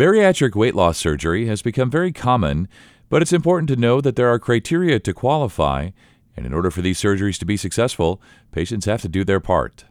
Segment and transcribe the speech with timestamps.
[0.00, 2.68] Bariatric weight loss surgery has become very common,
[3.10, 5.90] but it's important to know that there are criteria to qualify,
[6.34, 8.18] and in order for these surgeries to be successful,
[8.50, 9.84] patients have to do their part.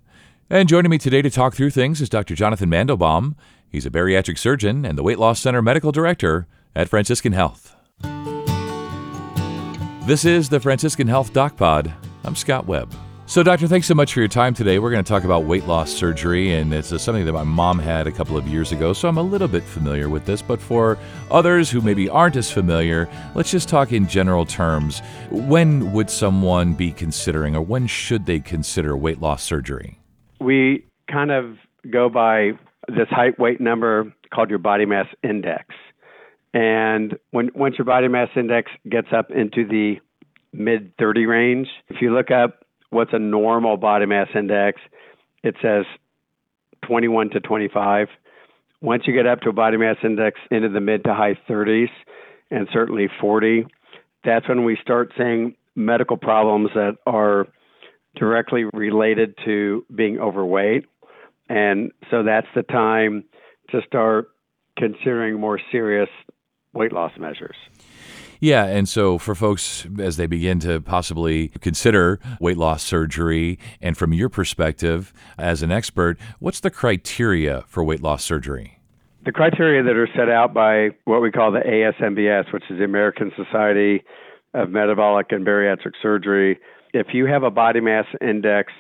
[0.50, 2.34] And joining me today to talk through things is Dr.
[2.34, 3.36] Jonathan Mandelbaum.
[3.70, 7.76] He's a bariatric surgeon and the Weight Loss Center medical director at Franciscan Health.
[10.08, 11.94] This is the Franciscan Health Doc Pod.
[12.24, 12.96] I'm Scott Webb.
[13.30, 14.80] So, Doctor, thanks so much for your time today.
[14.80, 17.78] We're going to talk about weight loss surgery, and it's uh, something that my mom
[17.78, 20.42] had a couple of years ago, so I'm a little bit familiar with this.
[20.42, 20.98] But for
[21.30, 25.04] others who maybe aren't as familiar, let's just talk in general terms.
[25.30, 30.00] When would someone be considering, or when should they consider weight loss surgery?
[30.42, 31.56] We kind of
[31.88, 32.54] go by
[32.88, 35.66] this height weight number called your body mass index.
[36.56, 39.98] And when once your body mass index gets up into the
[40.52, 42.59] mid 30 range, if you look up
[42.90, 44.82] what's a normal body mass index,
[45.44, 45.86] it says
[46.86, 48.08] 21 to 25.
[48.82, 51.90] Once you get up to a body mass index into the mid to high 30s
[52.50, 53.66] and certainly 40,
[54.24, 57.48] that's when we start seeing medical problems that are
[58.16, 60.86] directly related to being overweight.
[61.48, 63.24] And so that's the time
[63.72, 64.30] to start
[64.78, 66.10] considering more serious
[66.74, 67.56] weight loss measures.
[68.42, 73.98] Yeah, and so for folks as they begin to possibly consider weight loss surgery, and
[73.98, 78.80] from your perspective as an expert, what's the criteria for weight loss surgery?
[79.26, 82.86] The criteria that are set out by what we call the ASMBS, which is the
[82.86, 84.04] American Society
[84.54, 86.58] of Metabolic and Bariatric Surgery,
[86.94, 88.72] if you have a body mass index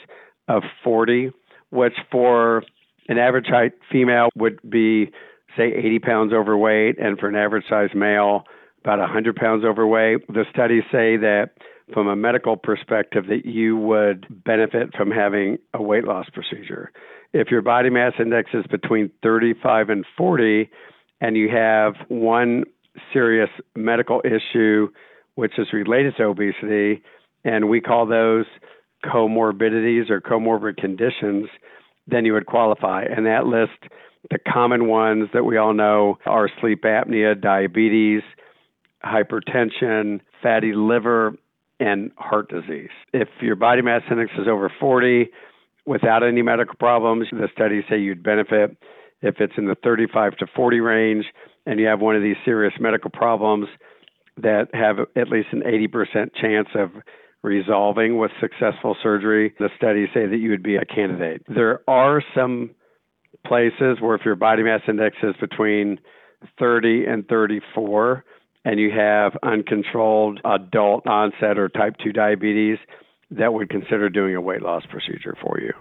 [0.47, 1.31] of 40,
[1.71, 2.63] which for
[3.09, 5.11] an average height female would be,
[5.57, 8.45] say, 80 pounds overweight, and for an average size male,
[8.83, 10.27] about 100 pounds overweight.
[10.27, 11.51] The studies say that
[11.93, 16.91] from a medical perspective that you would benefit from having a weight loss procedure.
[17.33, 20.69] If your body mass index is between 35 and 40
[21.21, 22.63] and you have one
[23.13, 24.89] serious medical issue
[25.35, 27.01] which is related to obesity
[27.43, 28.45] and we call those
[29.05, 31.47] comorbidities or comorbid conditions,
[32.07, 33.03] then you would qualify.
[33.03, 33.91] And that list
[34.29, 38.21] the common ones that we all know are sleep apnea, diabetes,
[39.03, 41.35] hypertension, fatty liver,
[41.79, 42.89] and heart disease.
[43.13, 45.29] If your body mass index is over 40
[45.85, 48.77] without any medical problems, the studies say you'd benefit.
[49.21, 51.25] If it's in the 35 to 40 range
[51.65, 53.67] and you have one of these serious medical problems
[54.37, 56.91] that have at least an 80% chance of
[57.41, 61.43] resolving with successful surgery, the studies say that you would be a candidate.
[61.47, 62.71] There are some
[63.45, 65.99] places where if your body mass index is between
[66.57, 68.23] 30 and 34,
[68.69, 72.77] and you have uncontrolled adult onset or type 2 diabetes,
[73.31, 75.73] that would consider doing a weight loss procedure for you.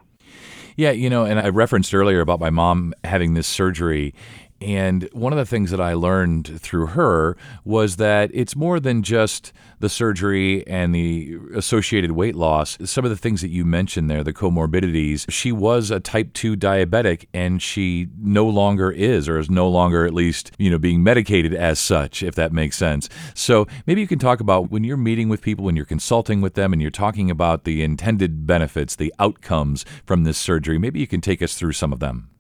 [0.75, 4.15] Yeah, you know, and I referenced earlier about my mom having this surgery,
[4.61, 9.03] and one of the things that I learned through her was that it's more than
[9.03, 12.77] just the surgery and the associated weight loss.
[12.85, 16.57] Some of the things that you mentioned there, the comorbidities, she was a type 2
[16.57, 21.05] diabetic and she no longer is, or is no longer at least, you know, being
[21.05, 23.09] medicated as such, if that makes sense.
[23.35, 26.55] So maybe you can talk about when you're meeting with people, when you're consulting with
[26.55, 30.79] them, and you're talking about the intended benefits, the outcomes from this surgery.
[30.79, 32.31] Maybe you can take us through some of them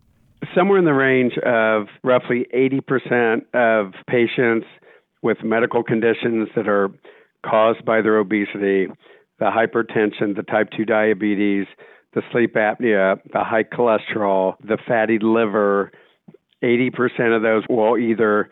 [0.54, 4.66] somewhere in the range of roughly 80% of patients
[5.22, 6.90] with medical conditions that are
[7.44, 8.86] caused by their obesity,
[9.38, 11.66] the hypertension, the type 2 diabetes,
[12.14, 15.92] the sleep apnea, the high cholesterol, the fatty liver,
[16.62, 18.48] 80% of those will either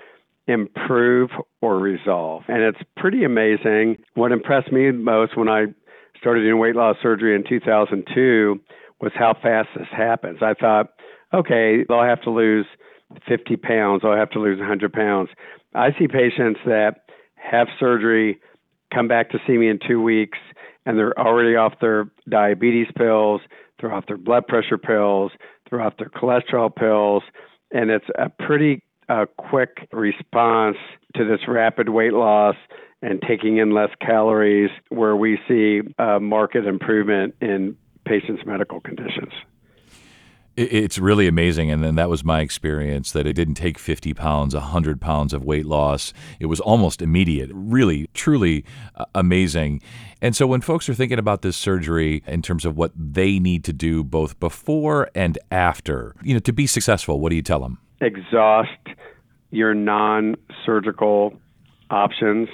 [0.46, 1.30] improve
[1.60, 2.44] or resolve.
[2.48, 3.96] And it's pretty amazing.
[4.14, 5.66] What impressed me most when I
[6.20, 8.60] started doing weight loss surgery in 2002
[9.00, 10.38] was how fast this happens.
[10.40, 10.90] I thought,
[11.34, 12.66] okay, they'll have to lose
[13.28, 15.28] 50 pounds, they'll have to lose 100 pounds.
[15.74, 18.40] I see patients that have surgery,
[18.92, 20.38] come back to see me in two weeks,
[20.84, 23.40] and they're already off their diabetes pills,
[23.80, 25.32] they're off their blood pressure pills,
[25.68, 27.22] they're off their cholesterol pills,
[27.72, 30.76] and it's a pretty uh, quick response
[31.14, 32.56] to this rapid weight loss
[33.02, 39.32] and taking in less calories, where we see a market improvement in patients' medical conditions
[40.56, 41.70] it's really amazing.
[41.70, 45.44] And then that was my experience that it didn't take 50 pounds, 100 pounds of
[45.44, 46.12] weight loss.
[46.40, 48.64] It was almost immediate, really, truly
[48.94, 49.82] uh, amazing.
[50.22, 53.64] And so when folks are thinking about this surgery in terms of what they need
[53.64, 57.60] to do both before and after, you know, to be successful, what do you tell
[57.60, 57.78] them?
[58.00, 58.70] Exhaust
[59.50, 61.34] your non surgical
[61.90, 62.48] options.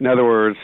[0.00, 0.58] In other words,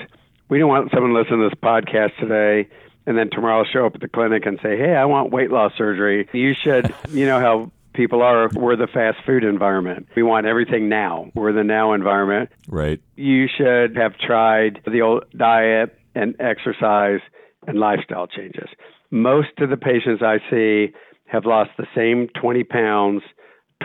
[0.48, 2.69] we don't want someone listening to this podcast today
[3.10, 5.50] and then tomorrow I'll show up at the clinic and say, "Hey, I want weight
[5.50, 10.06] loss surgery." You should, you know how people are we're the fast food environment.
[10.14, 11.32] We want everything now.
[11.34, 12.50] We're the now environment.
[12.68, 13.00] Right.
[13.16, 17.18] You should have tried the old diet and exercise
[17.66, 18.68] and lifestyle changes.
[19.10, 20.92] Most of the patients I see
[21.26, 23.22] have lost the same 20 pounds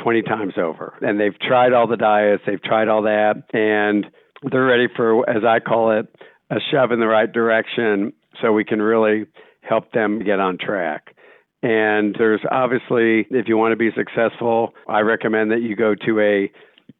[0.04, 0.94] 20 times over.
[1.02, 4.06] And they've tried all the diets, they've tried all that, and
[4.44, 6.14] they're ready for, as I call it,
[6.52, 9.26] a shove in the right direction so we can really
[9.62, 11.16] help them get on track.
[11.64, 16.20] And there's obviously, if you want to be successful, I recommend that you go to
[16.20, 16.52] a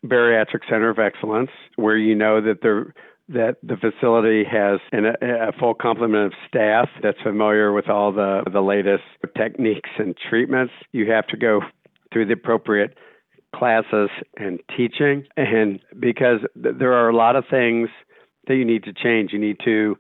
[0.06, 2.92] bariatric center of excellence where you know that the
[3.28, 8.44] that the facility has an, a full complement of staff that's familiar with all the
[8.52, 9.04] the latest
[9.38, 10.74] techniques and treatments.
[10.92, 11.62] You have to go
[12.12, 12.98] through the appropriate
[13.56, 17.90] classes and teaching, and because there are a lot of things
[18.48, 19.32] that you need to change.
[19.34, 19.98] You need to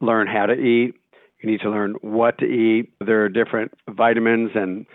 [0.00, 0.94] learn how to eat.
[1.40, 2.92] You need to learn what to eat.
[3.04, 4.86] There are different vitamins and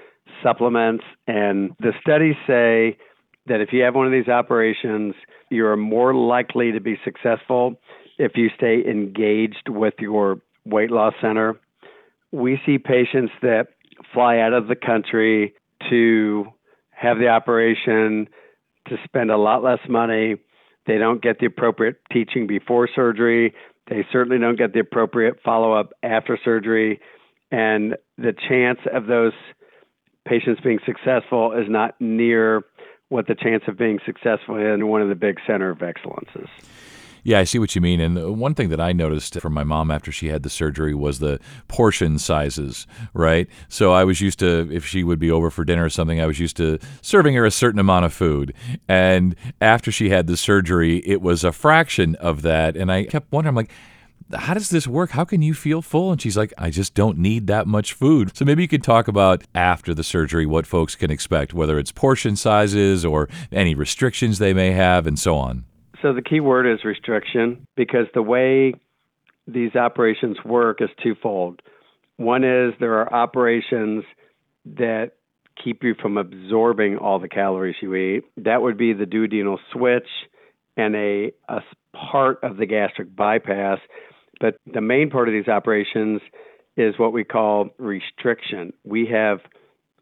[0.41, 2.97] supplements, and the studies say
[3.45, 5.15] that if you have one of these operations,
[5.49, 7.75] you're more likely to be successful
[8.17, 11.59] if you stay engaged with your weight loss center.
[12.31, 13.67] We see patients that
[14.13, 15.53] fly out of the country
[15.89, 16.45] to
[16.91, 18.27] have the operation,
[18.87, 20.37] to spend a lot less money.
[20.85, 23.53] They don't get the appropriate teaching before surgery.
[23.87, 26.99] They certainly don't get the appropriate follow up after surgery.
[27.51, 29.33] And the chance of those
[30.25, 32.63] patients being successful is not near
[33.09, 36.49] what the chance of being successful in one of the big center of excellences.
[37.25, 38.01] Yeah, I see what you mean.
[38.01, 41.19] And one thing that I noticed from my mom after she had the surgery was
[41.19, 41.39] the
[41.69, 43.47] portion sizes, right?
[43.69, 46.25] So I was used to, if she would be over for dinner or something, I
[46.25, 48.53] was used to serving her a certain amount of food.
[48.89, 52.75] And after she had the surgery, it was a fraction of that.
[52.75, 53.71] And I kept wondering, I'm like,
[54.33, 55.11] how does this work?
[55.11, 56.11] How can you feel full?
[56.11, 58.35] And she's like, I just don't need that much food.
[58.35, 61.91] So maybe you could talk about after the surgery what folks can expect, whether it's
[61.91, 65.65] portion sizes or any restrictions they may have, and so on.
[66.03, 68.75] So the key word is restriction because the way
[69.47, 71.61] these operations work is twofold.
[72.17, 74.03] One is there are operations
[74.65, 75.13] that
[75.63, 78.23] keep you from absorbing all the calories you eat.
[78.37, 80.07] That would be the duodenal switch
[80.77, 81.61] and a, a
[81.95, 83.79] part of the gastric bypass
[84.43, 86.19] but the main part of these operations
[86.75, 88.73] is what we call restriction.
[88.83, 89.39] We have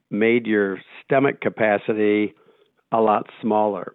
[0.10, 2.34] made your stomach capacity
[2.92, 3.94] a lot smaller.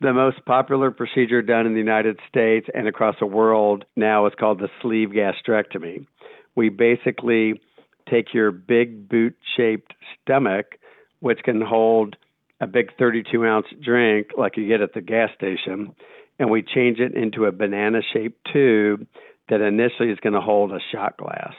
[0.00, 4.32] The most popular procedure done in the United States and across the world now is
[4.38, 6.06] called the sleeve gastrectomy.
[6.54, 7.60] We basically
[8.08, 9.92] take your big boot shaped
[10.22, 10.76] stomach,
[11.18, 12.16] which can hold
[12.60, 15.94] a big 32 ounce drink like you get at the gas station,
[16.38, 19.04] and we change it into a banana shaped tube
[19.48, 21.54] that initially is going to hold a shot glass.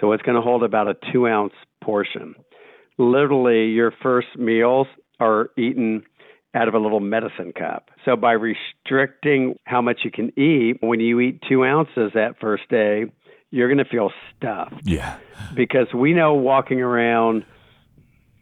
[0.00, 2.34] So it's going to hold about a two ounce portion.
[2.98, 4.86] Literally, your first meals
[5.18, 6.02] are eaten
[6.54, 7.90] out of a little medicine cup.
[8.04, 12.68] So by restricting how much you can eat, when you eat two ounces that first
[12.68, 13.06] day,
[13.50, 14.82] you're going to feel stuffed.
[14.84, 15.18] Yeah.
[15.54, 17.44] Because we know walking around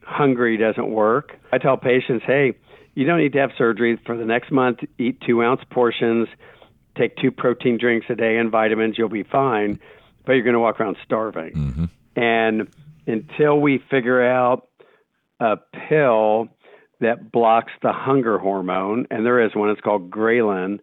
[0.03, 1.38] hungry doesn't work.
[1.53, 2.55] I tell patients, hey,
[2.94, 4.81] you don't need to have surgery for the next month.
[4.99, 6.29] Eat two ounce portions
[6.97, 9.81] take two protein drinks a day and vitamins, you'll be fine,
[10.25, 11.53] but you're going to walk around starving.
[11.53, 11.85] Mm-hmm.
[12.17, 12.69] And
[13.06, 14.69] until we figure out
[15.41, 15.56] a
[15.88, 16.49] pill
[17.02, 20.78] that blocks the hunger hormone, and there is one, it's called ghrelin.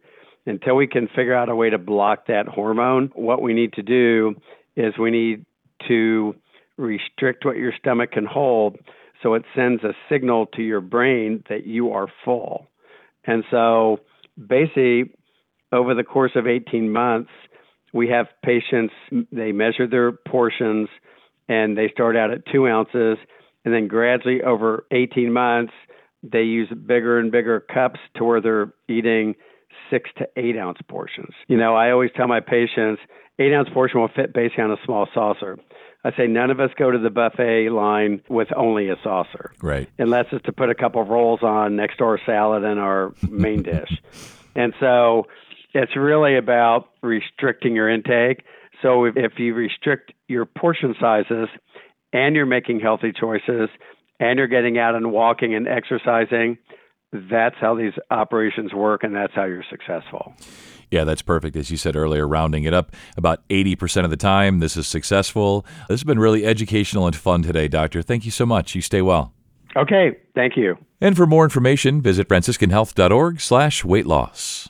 [0.45, 3.83] Until we can figure out a way to block that hormone, what we need to
[3.83, 4.35] do
[4.75, 5.45] is we need
[5.87, 6.35] to
[6.77, 8.77] restrict what your stomach can hold
[9.21, 12.67] so it sends a signal to your brain that you are full.
[13.25, 13.99] And so
[14.37, 15.11] basically,
[15.71, 17.29] over the course of 18 months,
[17.93, 18.93] we have patients,
[19.31, 20.87] they measure their portions
[21.47, 23.17] and they start out at two ounces.
[23.65, 25.73] And then gradually over 18 months,
[26.23, 29.35] they use bigger and bigger cups to where they're eating
[29.89, 31.33] six to eight ounce portions.
[31.47, 33.01] You know, I always tell my patients,
[33.39, 35.57] eight ounce portion will fit basically on a small saucer.
[36.03, 39.51] I say none of us go to the buffet line with only a saucer.
[39.61, 39.89] Right.
[39.97, 43.13] Unless it's to put a couple of rolls on next to our salad and our
[43.29, 44.01] main dish.
[44.55, 45.27] And so
[45.73, 48.43] it's really about restricting your intake.
[48.81, 51.47] So if, if you restrict your portion sizes
[52.11, 53.69] and you're making healthy choices
[54.19, 56.57] and you're getting out and walking and exercising,
[57.11, 60.33] that's how these operations work and that's how you're successful.
[60.91, 61.55] Yeah, that's perfect.
[61.55, 65.65] As you said earlier, rounding it up about 80% of the time, this is successful.
[65.87, 68.01] This has been really educational and fun today, Doctor.
[68.01, 68.75] Thank you so much.
[68.75, 69.33] You stay well.
[69.75, 70.77] Okay, thank you.
[70.99, 74.69] And for more information, visit franciscanhealth.org slash weight loss.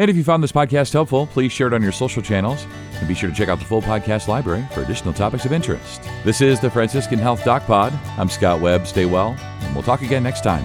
[0.00, 3.06] And if you found this podcast helpful, please share it on your social channels and
[3.06, 6.02] be sure to check out the full podcast library for additional topics of interest.
[6.24, 7.92] This is the Franciscan Health Doc Pod.
[8.16, 8.86] I'm Scott Webb.
[8.86, 10.64] Stay well and We'll talk again next time.